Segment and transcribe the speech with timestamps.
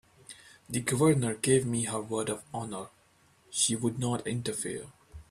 [0.67, 2.87] The Governor gave me her word of honor
[3.51, 4.87] she wouldn't interfere.